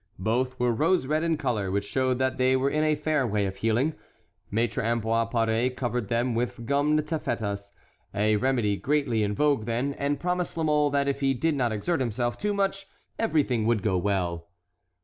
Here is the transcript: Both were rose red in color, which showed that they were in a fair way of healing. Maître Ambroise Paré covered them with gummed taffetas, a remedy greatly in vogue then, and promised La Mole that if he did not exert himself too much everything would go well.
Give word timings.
Both 0.17 0.59
were 0.59 0.71
rose 0.73 1.05
red 1.05 1.21
in 1.23 1.37
color, 1.37 1.69
which 1.69 1.85
showed 1.85 2.17
that 2.17 2.37
they 2.39 2.55
were 2.55 2.71
in 2.71 2.83
a 2.83 2.95
fair 2.95 3.27
way 3.27 3.45
of 3.45 3.57
healing. 3.57 3.93
Maître 4.51 4.83
Ambroise 4.83 5.29
Paré 5.31 5.75
covered 5.75 6.07
them 6.07 6.33
with 6.33 6.65
gummed 6.65 7.05
taffetas, 7.05 7.69
a 8.11 8.35
remedy 8.37 8.77
greatly 8.77 9.21
in 9.21 9.35
vogue 9.35 9.65
then, 9.67 9.93
and 9.93 10.19
promised 10.19 10.57
La 10.57 10.63
Mole 10.63 10.89
that 10.89 11.07
if 11.07 11.19
he 11.19 11.35
did 11.35 11.53
not 11.53 11.71
exert 11.71 11.99
himself 11.99 12.35
too 12.39 12.51
much 12.51 12.87
everything 13.19 13.67
would 13.67 13.83
go 13.83 13.95
well. 13.95 14.49